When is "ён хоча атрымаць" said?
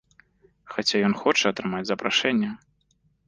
1.09-1.83